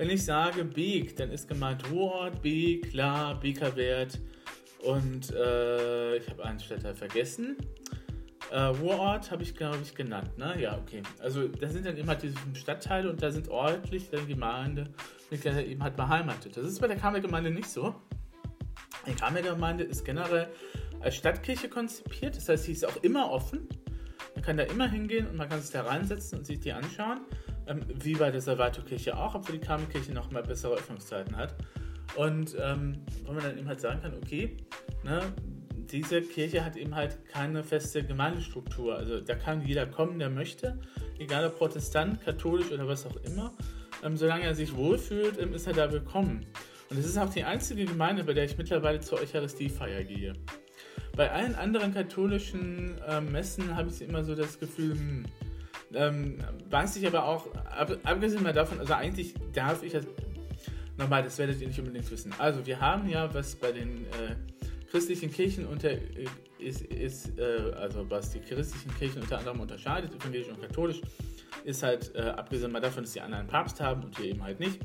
Wenn 0.00 0.08
ich 0.08 0.24
sage 0.24 0.64
Beek, 0.64 1.14
dann 1.16 1.30
ist 1.30 1.46
gemeint 1.46 1.90
Ruhrort, 1.90 2.40
Beek, 2.40 2.94
La, 2.94 3.34
Bekerwert 3.34 4.18
und 4.82 5.30
äh, 5.30 6.16
ich 6.16 6.26
habe 6.30 6.42
einen 6.42 6.58
Städter 6.58 6.94
vergessen. 6.94 7.58
Äh, 8.50 8.60
Ruhrort 8.60 9.30
habe 9.30 9.42
ich, 9.42 9.54
glaube 9.54 9.76
ich, 9.82 9.94
genannt. 9.94 10.38
Ne? 10.38 10.58
Ja, 10.58 10.78
okay. 10.78 11.02
Also 11.18 11.48
da 11.48 11.68
sind 11.68 11.84
dann 11.84 11.98
eben 11.98 12.08
halt 12.08 12.22
diese 12.22 12.34
Stadtteile 12.54 13.10
und 13.10 13.22
da 13.22 13.30
sind 13.30 13.50
ordentlich 13.50 14.08
dann 14.08 14.26
Gemeinde 14.26 14.88
Mitglieder 15.30 15.62
eben 15.66 15.82
halt 15.82 15.96
beheimatet. 15.96 16.56
Das 16.56 16.64
ist 16.64 16.80
bei 16.80 16.86
der 16.86 16.96
Kamergemeinde 16.96 17.50
nicht 17.50 17.68
so. 17.68 17.94
Die 19.06 19.12
Kamergemeinde 19.12 19.84
ist 19.84 20.06
generell 20.06 20.48
als 21.00 21.16
Stadtkirche 21.16 21.68
konzipiert, 21.68 22.38
das 22.38 22.48
heißt, 22.48 22.64
sie 22.64 22.72
ist 22.72 22.86
auch 22.86 23.02
immer 23.02 23.30
offen. 23.30 23.68
Man 24.34 24.42
kann 24.42 24.56
da 24.56 24.62
immer 24.62 24.88
hingehen 24.88 25.26
und 25.26 25.36
man 25.36 25.50
kann 25.50 25.60
sich 25.60 25.72
da 25.72 25.82
reinsetzen 25.82 26.38
und 26.38 26.46
sich 26.46 26.58
die 26.58 26.72
anschauen 26.72 27.20
ähm, 27.70 27.82
wie 28.02 28.14
bei 28.14 28.30
der 28.30 28.40
Salvator-Kirche 28.40 29.16
auch, 29.16 29.34
obwohl 29.34 29.58
die 29.58 29.64
Karmelkirche 29.64 30.12
noch 30.12 30.30
mal 30.30 30.42
bessere 30.42 30.74
Öffnungszeiten 30.74 31.36
hat. 31.36 31.54
Und 32.16 32.56
ähm, 32.60 32.98
wo 33.24 33.32
man 33.32 33.44
dann 33.44 33.56
eben 33.56 33.68
halt 33.68 33.80
sagen 33.80 34.02
kann, 34.02 34.14
okay, 34.20 34.56
ne, 35.04 35.20
diese 35.92 36.22
Kirche 36.22 36.64
hat 36.64 36.76
eben 36.76 36.94
halt 36.94 37.24
keine 37.26 37.62
feste 37.62 38.02
Gemeindestruktur. 38.02 38.96
Also 38.96 39.20
da 39.20 39.34
kann 39.34 39.62
jeder 39.62 39.86
kommen, 39.86 40.18
der 40.18 40.30
möchte, 40.30 40.78
egal 41.18 41.46
ob 41.46 41.58
Protestant, 41.58 42.20
katholisch 42.24 42.70
oder 42.72 42.86
was 42.88 43.06
auch 43.06 43.16
immer. 43.24 43.54
Ähm, 44.02 44.16
solange 44.16 44.44
er 44.44 44.54
sich 44.54 44.74
wohlfühlt, 44.74 45.40
ähm, 45.40 45.54
ist 45.54 45.66
er 45.66 45.72
da 45.72 45.92
willkommen. 45.92 46.46
Und 46.90 46.98
es 46.98 47.06
ist 47.06 47.18
auch 47.18 47.30
die 47.30 47.44
einzige 47.44 47.84
Gemeinde, 47.84 48.24
bei 48.24 48.32
der 48.32 48.44
ich 48.44 48.58
mittlerweile 48.58 49.00
zur 49.00 49.20
Eucharistiefeier 49.20 50.02
gehe. 50.02 50.32
Bei 51.16 51.30
allen 51.30 51.54
anderen 51.54 51.94
katholischen 51.94 52.98
äh, 53.06 53.20
Messen 53.20 53.76
habe 53.76 53.90
ich 53.90 54.02
immer 54.02 54.24
so 54.24 54.34
das 54.34 54.58
Gefühl, 54.58 54.94
hm, 54.94 55.24
ähm, 55.94 56.38
weiß 56.68 56.96
ich 56.96 57.06
aber 57.06 57.24
auch, 57.24 57.46
ab, 57.54 57.98
abgesehen 58.04 58.42
mal 58.42 58.52
davon, 58.52 58.78
also 58.78 58.94
eigentlich 58.94 59.34
darf 59.52 59.82
ich 59.82 59.92
das, 59.92 60.06
nochmal, 60.96 61.22
das 61.22 61.38
werdet 61.38 61.60
ihr 61.60 61.68
nicht 61.68 61.78
unbedingt 61.78 62.10
wissen. 62.10 62.32
Also 62.38 62.64
wir 62.66 62.80
haben 62.80 63.08
ja, 63.08 63.32
was 63.34 63.56
bei 63.56 63.72
den 63.72 64.06
äh, 64.06 64.36
christlichen 64.90 65.30
Kirchen 65.30 65.66
unter, 65.66 65.90
äh, 65.90 66.26
ist, 66.58 66.82
ist 66.82 67.38
äh, 67.38 67.72
also 67.76 68.08
was 68.08 68.30
die 68.30 68.40
christlichen 68.40 68.94
Kirchen 68.98 69.22
unter 69.22 69.38
anderem 69.38 69.60
unterscheidet, 69.60 70.14
evangelisch 70.14 70.48
und 70.48 70.60
katholisch, 70.60 71.00
ist 71.64 71.82
halt, 71.82 72.14
äh, 72.14 72.20
abgesehen 72.20 72.72
mal 72.72 72.80
davon, 72.80 73.04
dass 73.04 73.12
die 73.12 73.20
anderen 73.20 73.46
Papst 73.46 73.80
haben 73.80 74.04
und 74.04 74.18
wir 74.18 74.26
eben 74.26 74.42
halt 74.42 74.60
nicht, 74.60 74.80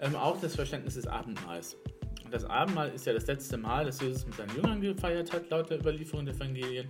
ähm, 0.00 0.14
auch 0.14 0.40
das 0.40 0.54
Verständnis 0.54 0.94
des 0.94 1.06
Abendmahls. 1.06 1.76
Und 2.24 2.34
das 2.34 2.44
Abendmahl 2.44 2.90
ist 2.90 3.06
ja 3.06 3.12
das 3.12 3.26
letzte 3.26 3.56
Mal, 3.56 3.86
dass 3.86 4.00
Jesus 4.00 4.26
mit 4.26 4.34
seinen 4.34 4.54
Jüngern 4.54 4.80
gefeiert 4.80 5.32
hat, 5.32 5.48
laut 5.50 5.70
der 5.70 5.80
Überlieferung 5.80 6.26
der 6.26 6.34
Evangelien. 6.34 6.88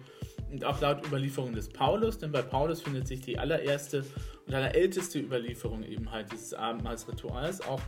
Und 0.50 0.64
auch 0.64 0.80
laut 0.80 1.06
Überlieferung 1.06 1.54
des 1.54 1.68
Paulus, 1.68 2.18
denn 2.18 2.32
bei 2.32 2.42
Paulus 2.42 2.82
findet 2.82 3.06
sich 3.06 3.20
die 3.20 3.38
allererste 3.38 4.04
und 4.46 4.54
allerälteste 4.54 5.18
Überlieferung 5.18 5.82
eben 5.82 6.10
halt 6.10 6.32
dieses 6.32 6.54
Abendmahlsrituals, 6.54 7.60
auch 7.60 7.80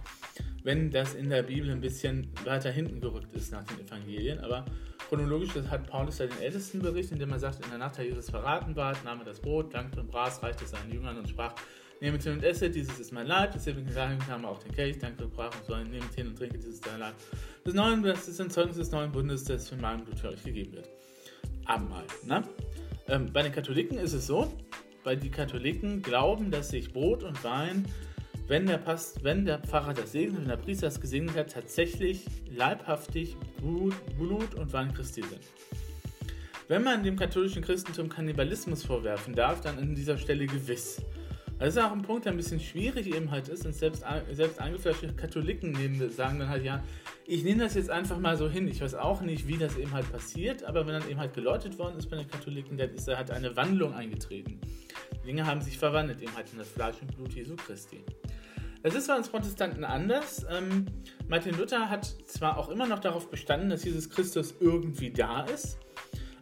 wenn 0.62 0.90
das 0.90 1.14
in 1.14 1.30
der 1.30 1.42
Bibel 1.42 1.70
ein 1.70 1.80
bisschen 1.80 2.28
weiter 2.44 2.70
hinten 2.70 3.00
gerückt 3.00 3.34
ist 3.34 3.52
nach 3.52 3.64
den 3.64 3.80
Evangelien. 3.86 4.38
Aber 4.40 4.66
chronologisch 5.08 5.54
hat 5.70 5.86
Paulus 5.86 6.18
ja 6.18 6.26
den 6.26 6.40
ältesten 6.40 6.80
Bericht, 6.80 7.12
in 7.12 7.18
dem 7.18 7.30
er 7.32 7.38
sagt, 7.38 7.64
in 7.64 7.70
der 7.70 7.78
Nacht, 7.78 7.98
da 7.98 8.02
Jesus 8.02 8.30
verraten 8.30 8.76
ward, 8.76 9.02
nahm 9.04 9.20
er 9.20 9.24
das 9.24 9.40
Brot, 9.40 9.72
dankte 9.72 10.00
und 10.00 10.10
brach, 10.10 10.42
reichte 10.42 10.64
es 10.64 10.70
seinen 10.70 10.92
Jüngern 10.92 11.16
und 11.18 11.28
sprach, 11.28 11.54
nehmet 12.00 12.22
hin 12.22 12.32
und 12.32 12.44
esset, 12.44 12.74
dieses 12.74 12.98
ist 12.98 13.12
mein 13.12 13.26
Leib, 13.26 13.52
Gedanken 13.52 14.24
nahm 14.28 14.44
auch 14.44 14.58
den 14.58 14.72
Kelch, 14.72 14.98
dankte 14.98 15.24
und 15.24 15.34
brach 15.34 15.54
und 15.54 15.64
so, 15.64 15.76
nehmet 15.76 16.14
hin 16.14 16.28
und 16.28 16.36
trinke, 16.36 16.58
dieses 16.58 16.74
ist 16.74 16.86
dein 16.86 17.00
Leib. 17.00 17.14
Das, 17.64 17.74
neuen, 17.74 18.02
das 18.02 18.28
ist 18.28 18.40
ein 18.40 18.50
Zeugnis 18.50 18.76
des 18.76 18.90
neuen 18.90 19.12
Bundes, 19.12 19.44
das 19.44 19.68
für 19.68 19.76
meinem 19.76 20.04
Blut 20.04 20.18
für 20.18 20.28
euch 20.28 20.42
gegeben 20.42 20.72
wird. 20.74 20.88
Abendmahl. 21.64 22.04
Ne? 22.26 22.42
Ähm, 23.08 23.32
bei 23.32 23.42
den 23.42 23.52
Katholiken 23.52 23.98
ist 23.98 24.12
es 24.12 24.26
so, 24.26 24.52
weil 25.04 25.16
die 25.16 25.30
Katholiken 25.30 26.02
glauben, 26.02 26.50
dass 26.50 26.70
sich 26.70 26.92
Brot 26.92 27.22
und 27.22 27.42
Wein, 27.44 27.86
wenn 28.46 28.66
der, 28.66 28.78
Past, 28.78 29.22
wenn 29.22 29.44
der 29.44 29.58
Pfarrer 29.58 29.94
das 29.94 30.12
segnet, 30.12 30.40
wenn 30.40 30.48
der 30.48 30.56
Priester 30.56 30.86
das 30.86 31.00
gesegnet 31.00 31.36
hat, 31.36 31.52
tatsächlich 31.52 32.24
leibhaftig 32.50 33.36
Blut, 33.58 33.94
Blut 34.18 34.54
und 34.54 34.72
Wein 34.72 34.92
Christi 34.92 35.22
sind. 35.22 35.40
Wenn 36.66 36.84
man 36.84 37.02
dem 37.02 37.16
katholischen 37.16 37.62
Christentum 37.62 38.08
Kannibalismus 38.08 38.84
vorwerfen 38.84 39.34
darf, 39.34 39.60
dann 39.60 39.78
an 39.78 39.94
dieser 39.94 40.18
Stelle 40.18 40.46
gewiss. 40.46 41.02
Das 41.60 41.76
ist 41.76 41.78
auch 41.82 41.92
ein 41.92 42.00
Punkt, 42.00 42.24
der 42.24 42.32
ein 42.32 42.38
bisschen 42.38 42.58
schwierig 42.58 43.14
eben 43.14 43.30
halt 43.30 43.48
ist 43.48 43.66
und 43.66 43.74
selbst, 43.74 44.02
selbst 44.32 44.58
eingefleischte 44.58 45.12
Katholiken 45.12 45.72
nehmen, 45.72 46.10
sagen 46.10 46.38
dann 46.38 46.48
halt, 46.48 46.64
ja, 46.64 46.82
ich 47.26 47.44
nehme 47.44 47.62
das 47.62 47.74
jetzt 47.74 47.90
einfach 47.90 48.18
mal 48.18 48.38
so 48.38 48.48
hin. 48.48 48.66
Ich 48.66 48.80
weiß 48.80 48.94
auch 48.94 49.20
nicht, 49.20 49.46
wie 49.46 49.58
das 49.58 49.76
eben 49.76 49.92
halt 49.92 50.10
passiert, 50.10 50.64
aber 50.64 50.86
wenn 50.86 50.98
dann 50.98 51.08
eben 51.10 51.20
halt 51.20 51.34
geläutet 51.34 51.78
worden 51.78 51.98
ist 51.98 52.08
bei 52.08 52.16
den 52.16 52.26
Katholiken, 52.26 52.78
dann 52.78 52.88
ist 52.94 53.06
da 53.06 53.18
halt 53.18 53.30
eine 53.30 53.54
Wandlung 53.56 53.92
eingetreten. 53.92 54.58
Die 55.22 55.26
Dinge 55.26 55.46
haben 55.46 55.60
sich 55.60 55.78
verwandelt, 55.78 56.22
eben 56.22 56.34
halt 56.34 56.50
in 56.50 56.58
das 56.58 56.68
Fleisch 56.70 56.96
und 57.02 57.14
Blut 57.14 57.34
Jesu 57.34 57.56
Christi. 57.56 58.00
Das 58.82 58.94
ist 58.94 59.08
bei 59.08 59.16
uns 59.16 59.28
Protestanten 59.28 59.84
anders. 59.84 60.46
Ähm, 60.50 60.86
Martin 61.28 61.58
Luther 61.58 61.90
hat 61.90 62.06
zwar 62.26 62.56
auch 62.56 62.70
immer 62.70 62.86
noch 62.86 63.00
darauf 63.00 63.30
bestanden, 63.30 63.68
dass 63.68 63.84
Jesus 63.84 64.08
Christus 64.08 64.54
irgendwie 64.60 65.10
da 65.10 65.44
ist, 65.44 65.76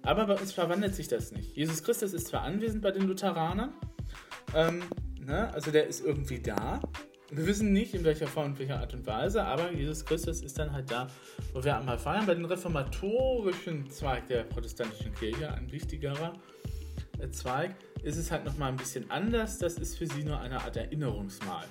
aber 0.03 0.27
bei 0.27 0.35
uns 0.37 0.53
verwandelt 0.53 0.95
sich 0.95 1.09
das 1.09 1.33
nicht. 1.33 1.57
Jesus 1.57 1.83
Christus 1.83 2.13
ist 2.13 2.29
zwar 2.29 2.43
anwesend 2.43 2.83
bei 2.83 2.93
den 2.93 3.09
Lutheranern, 3.09 3.73
ähm, 4.55 4.83
Ne? 5.29 5.53
Also 5.53 5.71
der 5.71 5.87
ist 5.87 6.03
irgendwie 6.05 6.41
da. 6.41 6.81
Wir 7.31 7.47
wissen 7.47 7.75
nicht, 7.75 7.93
in 7.93 8.03
welcher 8.05 8.27
Form 8.27 8.53
und 8.53 8.59
welcher 8.59 8.81
Art 8.81 8.95
und 8.95 9.07
Weise, 9.07 9.45
aber 9.45 9.71
Jesus 9.71 10.03
Christus 10.03 10.41
ist 10.41 10.59
dann 10.59 10.73
halt 10.73 10.91
da, 10.91 11.07
wo 11.53 11.63
wir 11.63 11.77
einmal 11.77 11.99
feiern. 11.99 12.25
Bei 12.25 12.35
den 12.35 12.47
reformatorischen 12.47 13.91
Zweig 13.91 14.27
der 14.29 14.45
protestantischen 14.45 15.15
Kirche, 15.15 15.53
ein 15.53 15.71
wichtigerer 15.71 16.33
äh, 17.21 17.29
Zweig, 17.29 17.75
ist 18.03 18.17
es 18.17 18.31
halt 18.31 18.47
nochmal 18.47 18.71
ein 18.71 18.79
bisschen 18.79 19.11
anders. 19.11 19.59
Das 19.59 19.75
ist 19.75 19.99
für 19.99 20.07
sie 20.07 20.25
nur 20.25 20.41
eine 20.41 20.63
Art 20.63 20.79
Erinnerungsmal. 20.79 21.67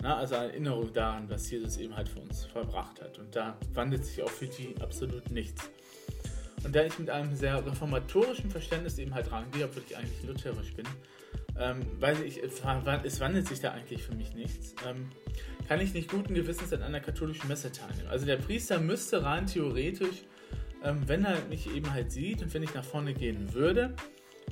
Na, 0.00 0.16
also 0.16 0.36
eine 0.36 0.52
Erinnerung 0.52 0.90
daran, 0.94 1.28
was 1.28 1.50
Jesus 1.50 1.76
eben 1.76 1.94
halt 1.94 2.08
für 2.08 2.20
uns 2.20 2.46
verbracht 2.46 3.02
hat. 3.02 3.18
Und 3.18 3.36
da 3.36 3.58
wandelt 3.74 4.06
sich 4.06 4.22
auch 4.22 4.30
für 4.30 4.46
die 4.46 4.74
absolut 4.80 5.30
nichts. 5.30 5.70
Und 6.64 6.74
da 6.74 6.84
ich 6.84 6.98
mit 6.98 7.10
einem 7.10 7.34
sehr 7.36 7.64
reformatorischen 7.66 8.50
Verständnis 8.50 8.96
eben 8.96 9.12
halt 9.14 9.30
rangehe, 9.30 9.66
obwohl 9.66 9.82
ich 9.86 9.94
eigentlich 9.94 10.22
lutherisch 10.22 10.72
bin, 10.72 10.86
ähm, 11.58 11.80
weil 11.98 12.22
ich, 12.22 12.42
es 12.42 13.20
wandelt 13.20 13.48
sich 13.48 13.60
da 13.60 13.72
eigentlich 13.72 14.02
für 14.02 14.14
mich 14.14 14.34
nichts, 14.34 14.74
ähm, 14.88 15.08
kann 15.66 15.80
ich 15.80 15.92
nicht 15.92 16.10
guten 16.10 16.34
Gewissens 16.34 16.72
an 16.72 16.82
einer 16.82 17.00
katholischen 17.00 17.48
Messe 17.48 17.70
teilnehmen. 17.72 18.08
Also 18.08 18.26
der 18.26 18.36
Priester 18.36 18.78
müsste 18.78 19.22
rein 19.22 19.46
theoretisch, 19.46 20.22
ähm, 20.84 21.02
wenn 21.06 21.24
er 21.24 21.44
mich 21.46 21.74
eben 21.74 21.92
halt 21.92 22.12
sieht 22.12 22.42
und 22.42 22.54
wenn 22.54 22.62
ich 22.62 22.74
nach 22.74 22.84
vorne 22.84 23.12
gehen 23.12 23.52
würde, 23.52 23.94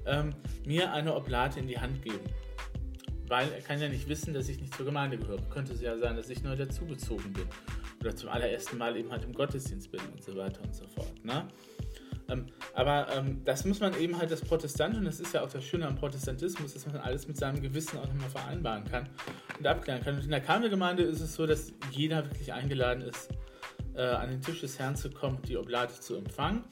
ähm, 0.04 0.34
mir 0.66 0.92
eine 0.92 1.14
Oblate 1.14 1.60
in 1.60 1.68
die 1.68 1.78
Hand 1.78 2.02
geben. 2.02 2.24
Weil 3.28 3.50
er 3.52 3.60
kann 3.60 3.80
ja 3.80 3.88
nicht 3.88 4.08
wissen, 4.08 4.34
dass 4.34 4.48
ich 4.48 4.60
nicht 4.60 4.74
zur 4.74 4.86
Gemeinde 4.86 5.18
gehöre. 5.18 5.42
Könnte 5.50 5.72
es 5.72 5.80
ja 5.80 5.96
sein, 5.96 6.16
dass 6.16 6.30
ich 6.30 6.42
neu 6.42 6.54
dazugezogen 6.54 7.32
bin. 7.32 7.46
Oder 8.00 8.14
zum 8.14 8.28
allerersten 8.28 8.78
Mal 8.78 8.96
eben 8.96 9.10
halt 9.10 9.24
im 9.24 9.32
Gottesdienst 9.32 9.90
bin 9.90 10.00
und 10.12 10.22
so 10.22 10.36
weiter 10.36 10.62
und 10.62 10.74
so 10.74 10.86
fort. 10.86 11.24
Ne? 11.24 11.48
Ähm, 12.28 12.46
aber 12.74 13.06
ähm, 13.14 13.42
das 13.44 13.64
muss 13.64 13.80
man 13.80 13.98
eben 13.98 14.18
halt 14.18 14.30
das 14.30 14.40
Protestant, 14.40 14.96
und 14.96 15.04
das 15.04 15.20
ist 15.20 15.32
ja 15.32 15.42
auch 15.42 15.50
das 15.50 15.64
Schöne 15.64 15.86
am 15.86 15.96
Protestantismus, 15.96 16.74
dass 16.74 16.86
man 16.86 16.96
alles 16.96 17.28
mit 17.28 17.36
seinem 17.36 17.60
Gewissen 17.60 17.98
auch 17.98 18.06
nochmal 18.06 18.30
vereinbaren 18.30 18.84
kann 18.84 19.08
und 19.58 19.66
abklären 19.66 20.02
kann. 20.02 20.16
Und 20.16 20.24
in 20.24 20.30
der 20.30 20.40
Karmelgemeinde 20.40 21.02
ist 21.02 21.20
es 21.20 21.34
so, 21.34 21.46
dass 21.46 21.72
jeder 21.90 22.24
wirklich 22.24 22.52
eingeladen 22.52 23.02
ist, 23.02 23.28
äh, 23.94 24.02
an 24.02 24.30
den 24.30 24.42
Tisch 24.42 24.60
des 24.60 24.78
Herrn 24.78 24.96
zu 24.96 25.10
kommen 25.10 25.36
und 25.36 25.48
die 25.48 25.56
Oblate 25.56 26.00
zu 26.00 26.16
empfangen. 26.16 26.64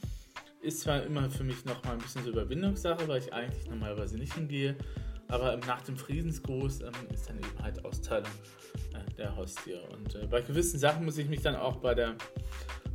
Ist 0.61 0.81
zwar 0.81 1.03
immer 1.03 1.31
für 1.31 1.45
mich 1.45 1.65
nochmal 1.65 1.93
ein 1.95 1.99
bisschen 1.99 2.25
so 2.25 2.31
Überwindungssache, 2.31 3.07
weil 3.07 3.21
ich 3.21 3.33
eigentlich 3.33 3.69
normalerweise 3.69 4.17
nicht 4.17 4.35
hingehe, 4.35 4.77
aber 5.29 5.53
ähm, 5.53 5.61
nach 5.67 5.83
dem 5.83 5.97
Friedensgruß 5.97 6.83
ähm, 6.83 6.93
ist 7.13 7.29
dann 7.29 7.39
eben 7.39 7.63
halt 7.63 7.85
Austeilung 7.85 8.31
äh, 8.93 9.15
der 9.17 9.37
Hostie. 9.37 9.77
Und 9.93 10.15
äh, 10.15 10.27
bei 10.27 10.41
gewissen 10.41 10.79
Sachen 10.79 11.05
muss 11.05 11.19
ich 11.19 11.29
mich 11.29 11.43
dann 11.43 11.57
auch 11.57 11.77
bei 11.77 11.95
der 11.95 12.15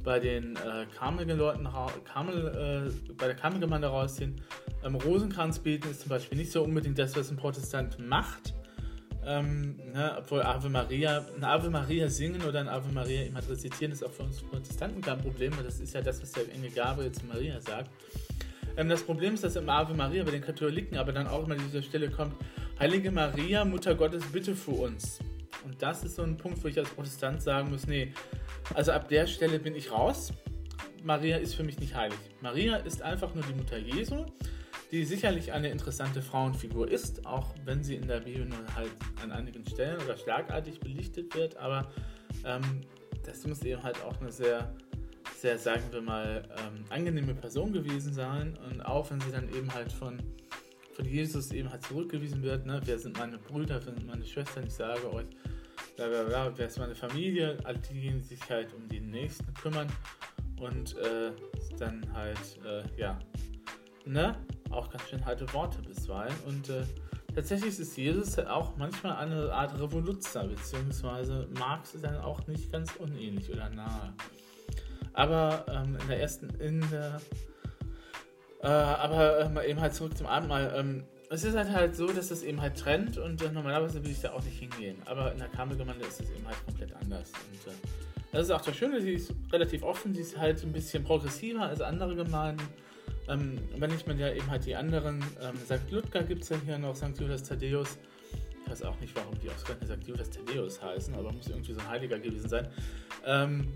bei 0.09 0.19
den 0.19 0.55
äh, 0.55 0.87
Karmelleuten, 0.97 1.67
Karmel, 2.03 2.89
äh, 2.89 3.13
bei 3.13 3.27
der 3.27 3.35
Karmelgemeinde 3.35 3.89
rausziehen. 3.89 4.41
Ähm, 4.83 4.95
Rosenkranz 4.95 5.59
beten 5.59 5.87
ist 5.91 6.01
zum 6.01 6.09
Beispiel 6.09 6.35
nicht 6.35 6.51
so 6.51 6.63
unbedingt 6.63 6.97
das, 6.97 7.15
was 7.15 7.29
ein 7.29 7.37
Protestant 7.37 7.99
macht. 7.99 8.55
Ähm, 9.23 9.75
ne, 9.93 10.15
obwohl 10.17 10.41
Ave 10.41 10.67
Maria, 10.67 11.23
ein 11.37 11.43
Ave 11.43 11.69
Maria 11.69 12.09
singen 12.09 12.41
oder 12.41 12.59
ein 12.59 12.67
Ave 12.67 12.91
Maria 12.91 13.21
immer 13.21 13.47
rezitieren 13.47 13.91
ist 13.91 14.03
auch 14.03 14.11
für 14.11 14.23
uns 14.23 14.41
Protestanten 14.41 14.99
kein 14.99 15.19
Problem, 15.19 15.55
weil 15.55 15.63
das 15.63 15.79
ist 15.79 15.93
ja 15.93 16.01
das, 16.01 16.19
was 16.23 16.31
der 16.31 16.51
Engel 16.55 16.71
Gabriel 16.71 17.11
zu 17.11 17.27
Maria 17.27 17.61
sagt. 17.61 17.91
Ähm, 18.77 18.89
das 18.89 19.03
Problem 19.03 19.35
ist, 19.35 19.43
dass 19.43 19.57
im 19.57 19.69
Ave 19.69 19.93
Maria 19.93 20.23
bei 20.23 20.31
den 20.31 20.41
Katholiken 20.41 20.97
aber 20.97 21.11
dann 21.11 21.27
auch 21.27 21.45
immer 21.45 21.55
diese 21.55 21.83
Stelle 21.83 22.09
kommt, 22.09 22.33
Heilige 22.79 23.11
Maria, 23.11 23.63
Mutter 23.63 23.93
Gottes, 23.93 24.23
bitte 24.31 24.55
für 24.55 24.71
uns. 24.71 25.19
Und 25.65 25.81
das 25.81 26.03
ist 26.03 26.15
so 26.15 26.23
ein 26.23 26.37
Punkt, 26.37 26.63
wo 26.63 26.67
ich 26.67 26.77
als 26.77 26.89
Protestant 26.89 27.41
sagen 27.41 27.69
muss, 27.69 27.87
nee, 27.87 28.13
also 28.73 28.91
ab 28.91 29.07
der 29.09 29.27
Stelle 29.27 29.59
bin 29.59 29.75
ich 29.75 29.91
raus. 29.91 30.33
Maria 31.03 31.37
ist 31.37 31.55
für 31.55 31.63
mich 31.63 31.79
nicht 31.79 31.95
heilig. 31.95 32.19
Maria 32.41 32.77
ist 32.77 33.01
einfach 33.01 33.33
nur 33.33 33.43
die 33.43 33.53
Mutter 33.53 33.77
Jesu, 33.77 34.25
die 34.91 35.05
sicherlich 35.05 35.51
eine 35.53 35.69
interessante 35.69 36.21
Frauenfigur 36.21 36.89
ist, 36.89 37.25
auch 37.25 37.53
wenn 37.65 37.83
sie 37.83 37.95
in 37.95 38.07
der 38.07 38.21
Bibel 38.21 38.45
nur 38.45 38.59
halt 38.75 38.91
an 39.21 39.31
einigen 39.31 39.65
Stellen 39.65 40.01
oder 40.01 40.17
schlagartig 40.17 40.79
belichtet 40.79 41.33
wird, 41.35 41.57
aber 41.57 41.91
ähm, 42.45 42.81
das 43.23 43.45
muss 43.45 43.61
eben 43.63 43.83
halt 43.83 44.01
auch 44.03 44.19
eine 44.19 44.31
sehr, 44.31 44.73
sehr, 45.37 45.57
sagen 45.57 45.83
wir 45.91 46.01
mal, 46.01 46.43
ähm, 46.57 46.83
angenehme 46.89 47.35
Person 47.35 47.71
gewesen 47.71 48.13
sein. 48.13 48.57
Und 48.69 48.81
auch 48.81 49.09
wenn 49.11 49.21
sie 49.21 49.31
dann 49.31 49.49
eben 49.49 49.73
halt 49.73 49.91
von, 49.91 50.21
von 51.00 51.08
Jesus 51.08 51.51
eben 51.53 51.72
halt 51.72 51.82
zurückgewiesen 51.86 52.44
wird, 52.44 52.65
ne? 52.65 52.82
wer 52.84 53.00
sind 53.00 53.18
meine 53.18 53.38
Brüder, 53.38 53.75
wer 53.86 53.94
sind 53.94 54.06
meine 54.06 54.25
Schwestern, 54.25 54.65
ich 54.65 54.74
sage 54.74 55.12
euch, 55.13 55.27
bla 55.96 56.08
bla 56.08 56.24
bla, 56.24 56.58
wer 56.58 56.68
ist 56.68 56.77
meine 56.77 56.94
Familie, 56.94 57.58
all 57.63 57.77
die 57.77 58.20
sich 58.20 58.50
halt 58.50 58.74
um 58.74 58.89
die 58.89 59.00
Nächsten 59.00 59.53
kümmern 59.53 59.88
und 60.60 60.98
äh, 60.98 61.32
dann 61.77 62.06
halt, 62.13 62.60
äh, 62.65 62.84
ja, 63.00 63.18
ne, 64.06 64.36
auch 64.72 64.89
ganz 64.89 65.08
schön 65.08 65.24
harte 65.25 65.51
Worte 65.53 65.82
bisweilen 65.82 66.36
und 66.46 66.68
äh, 66.68 66.84
tatsächlich 67.34 67.79
ist 67.79 67.96
Jesus 67.96 68.38
auch 68.38 68.75
manchmal 68.75 69.15
eine 69.15 69.53
Art 69.53 69.79
Revoluzer, 69.79 70.48
beziehungsweise 70.48 71.48
Marx 71.58 71.96
ist 71.96 72.03
dann 72.03 72.18
auch 72.18 72.46
nicht 72.48 72.74
ganz 72.74 72.94
unähnlich 72.98 73.50
oder 73.50 73.70
nahe. 73.70 74.13
Aber 75.13 75.65
ähm, 75.70 75.98
in 76.01 76.08
der 76.10 76.20
ersten, 76.20 76.50
in 76.60 76.82
der, 76.89 77.22
äh, 78.61 78.67
aber 78.67 79.57
äh, 79.57 79.69
eben 79.69 79.79
halt 79.79 79.93
zurück 79.93 80.17
zum 80.17 80.27
Abendmahl, 80.27 80.73
ähm, 80.75 81.03
es 81.29 81.43
ist 81.43 81.55
halt, 81.55 81.69
halt 81.69 81.95
so, 81.95 82.07
dass 82.07 82.31
es 82.31 82.43
eben 82.43 82.59
halt 82.59 82.77
trennt 82.77 83.17
und 83.17 83.41
äh, 83.41 83.51
normalerweise 83.51 84.03
will 84.03 84.11
ich 84.11 84.21
da 84.21 84.33
auch 84.33 84.43
nicht 84.43 84.59
hingehen. 84.59 84.97
Aber 85.05 85.31
in 85.31 85.37
der 85.37 85.47
Karmelgemeinde 85.47 86.05
ist 86.05 86.19
es 86.21 86.29
eben 86.31 86.45
halt 86.45 86.57
komplett 86.65 86.93
anders. 86.95 87.31
Und 87.51 87.71
äh, 87.71 87.75
das 88.31 88.43
ist 88.43 88.51
auch 88.51 88.61
das 88.61 88.75
Schöne, 88.75 88.99
sie 89.01 89.13
ist 89.13 89.33
relativ 89.51 89.83
offen, 89.83 90.13
sie 90.13 90.21
ist 90.21 90.37
halt 90.37 90.61
ein 90.63 90.73
bisschen 90.73 91.03
progressiver 91.03 91.63
als 91.63 91.81
andere 91.81 92.15
Gemeinden. 92.15 92.63
Ähm, 93.27 93.59
wenn 93.77 93.93
ich 93.93 94.05
mir 94.07 94.15
ja 94.15 94.33
eben 94.33 94.49
halt 94.49 94.65
die 94.65 94.75
anderen, 94.75 95.23
ähm, 95.41 95.55
St. 95.63 95.91
Ludger 95.91 96.23
gibt 96.23 96.43
es 96.43 96.49
ja 96.49 96.57
hier 96.65 96.77
noch, 96.79 96.95
St. 96.95 97.19
Judas 97.19 97.43
Thaddeus. 97.43 97.97
Ich 98.65 98.71
weiß 98.71 98.83
auch 98.83 98.99
nicht, 98.99 99.15
warum 99.15 99.39
die 99.39 99.49
ausgerechnet 99.49 99.89
St. 99.89 100.07
Judas 100.07 100.29
Thaddeus 100.31 100.81
heißen, 100.81 101.13
aber 101.15 101.31
muss 101.31 101.47
irgendwie 101.47 101.73
so 101.73 101.79
ein 101.79 101.89
Heiliger 101.89 102.19
gewesen 102.19 102.49
sein. 102.49 102.67
Ähm, 103.25 103.67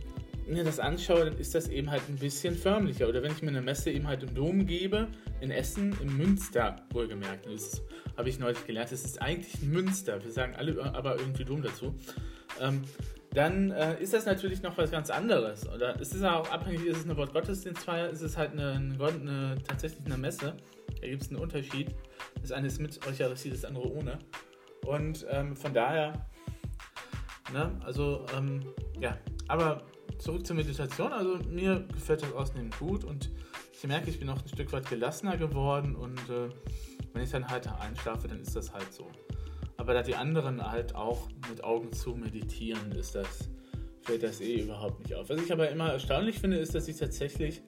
mir 0.47 0.63
das 0.63 0.79
anschaue, 0.79 1.25
dann 1.25 1.37
ist 1.37 1.55
das 1.55 1.67
eben 1.67 1.89
halt 1.89 2.01
ein 2.09 2.15
bisschen 2.15 2.55
förmlicher. 2.55 3.07
Oder 3.07 3.23
wenn 3.23 3.31
ich 3.31 3.41
mir 3.41 3.49
eine 3.49 3.61
Messe 3.61 3.91
eben 3.91 4.07
halt 4.07 4.23
im 4.23 4.33
Dom 4.33 4.65
gebe, 4.65 5.07
in 5.41 5.51
Essen, 5.51 5.95
im 6.01 6.17
Münster, 6.17 6.75
wohlgemerkt, 6.91 7.45
das 7.45 7.81
habe 8.17 8.29
ich 8.29 8.39
neulich 8.39 8.65
gelernt, 8.65 8.91
es 8.91 9.05
ist 9.05 9.21
eigentlich 9.21 9.61
Münster, 9.61 10.23
wir 10.23 10.31
sagen 10.31 10.55
alle 10.55 10.81
aber 10.93 11.17
irgendwie 11.19 11.45
Dom 11.45 11.61
dazu, 11.61 11.95
ähm, 12.59 12.81
dann 13.33 13.71
äh, 13.71 14.01
ist 14.01 14.13
das 14.13 14.25
natürlich 14.25 14.61
noch 14.61 14.77
was 14.77 14.91
ganz 14.91 15.09
anderes. 15.09 15.67
Oder 15.67 15.99
es 15.99 16.13
ist 16.13 16.23
auch 16.23 16.49
abhängig, 16.51 16.85
ist 16.85 16.97
es 16.97 17.03
eine 17.05 17.17
Wortgottesdienstfeier, 17.17 18.09
ist 18.09 18.21
es 18.21 18.37
halt 18.37 18.51
eine, 18.51 18.73
eine, 18.73 19.03
eine 19.03 19.57
tatsächlich 19.67 20.05
eine 20.05 20.17
Messe. 20.17 20.55
Da 21.01 21.07
gibt 21.07 21.23
es 21.23 21.29
einen 21.29 21.39
Unterschied. 21.39 21.95
Das 22.41 22.51
eine 22.51 22.67
ist 22.67 22.79
mit 22.79 23.05
Eucharistie, 23.07 23.49
das 23.49 23.65
andere 23.65 23.91
ohne. 23.91 24.19
Und 24.85 25.25
ähm, 25.29 25.55
von 25.55 25.73
daher, 25.73 26.27
ne, 27.51 27.71
also, 27.83 28.25
ähm, 28.37 28.61
ja, 28.99 29.17
aber 29.47 29.83
zurück 30.19 30.45
zur 30.45 30.55
Meditation. 30.55 31.11
Also 31.11 31.37
mir 31.49 31.85
gefällt 31.93 32.23
das 32.23 32.33
ausnehmend 32.33 32.77
gut 32.79 33.03
und 33.03 33.31
ich 33.71 33.87
merke, 33.87 34.09
ich 34.09 34.19
bin 34.19 34.29
auch 34.29 34.41
ein 34.41 34.47
Stück 34.47 34.71
weit 34.71 34.89
gelassener 34.89 35.37
geworden 35.37 35.95
und 35.95 36.17
äh, 36.29 36.49
wenn 37.13 37.23
ich 37.23 37.31
dann 37.31 37.47
halt 37.47 37.67
einschlafe, 37.67 38.27
dann 38.27 38.39
ist 38.41 38.55
das 38.55 38.73
halt 38.73 38.91
so. 38.93 39.07
Aber 39.77 39.93
da 39.93 40.01
die 40.01 40.15
anderen 40.15 40.65
halt 40.65 40.95
auch 40.95 41.27
mit 41.49 41.63
Augen 41.63 41.91
zu 41.91 42.11
meditieren, 42.11 42.91
ist 42.93 43.15
das, 43.15 43.49
fällt 44.01 44.23
das 44.23 44.39
eh 44.39 44.61
überhaupt 44.61 44.99
nicht 45.01 45.13
auf. 45.15 45.29
Was 45.29 45.41
ich 45.41 45.51
aber 45.51 45.69
immer 45.69 45.91
erstaunlich 45.91 46.39
finde, 46.39 46.57
ist, 46.57 46.73
dass 46.75 46.87
ich 46.87 46.97
tatsächlich 46.97 47.61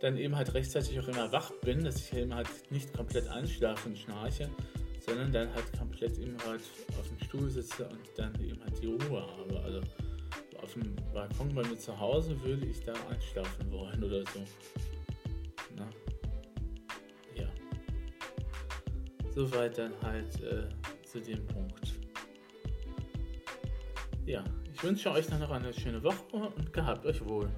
dann 0.00 0.16
eben 0.18 0.36
halt 0.36 0.52
rechtzeitig 0.52 1.00
auch 1.00 1.08
immer 1.08 1.32
wach 1.32 1.50
bin, 1.62 1.82
dass 1.82 1.96
ich 1.96 2.12
eben 2.16 2.34
halt 2.34 2.48
nicht 2.70 2.92
komplett 2.92 3.28
einschlafe 3.28 3.88
und 3.88 3.98
schnarche, 3.98 4.50
sondern 5.00 5.32
dann 5.32 5.54
halt 5.54 5.72
komplett 5.78 6.18
eben 6.18 6.36
halt 6.46 6.60
auf 6.98 7.08
dem 7.08 7.18
Stuhl 7.26 7.48
sitze 7.48 7.88
und 7.88 8.00
dann 8.16 8.34
eben 8.42 8.60
halt 8.62 8.82
die 8.82 8.86
Ruhe 8.86 9.22
habe. 9.22 9.60
Also 9.60 9.80
auf 10.64 10.72
dem 10.72 10.96
Balkon 11.12 11.54
bei 11.54 11.62
mir 11.62 11.78
zu 11.78 11.98
Hause 11.98 12.42
würde 12.42 12.64
ich 12.66 12.82
da 12.82 12.94
einschlafen 13.10 13.70
wollen 13.70 14.02
oder 14.02 14.20
so. 14.32 14.42
Na? 15.76 15.86
Ja. 17.34 17.46
Soweit 19.30 19.76
dann 19.76 19.92
halt 20.02 20.42
äh, 20.42 20.66
zu 21.04 21.20
dem 21.20 21.46
Punkt. 21.48 21.92
Ja, 24.24 24.42
ich 24.72 24.82
wünsche 24.82 25.10
euch 25.10 25.26
dann 25.26 25.40
noch 25.40 25.50
eine 25.50 25.72
schöne 25.74 26.02
Woche 26.02 26.16
und 26.56 26.72
gehabt 26.72 27.04
euch 27.04 27.22
wohl. 27.26 27.50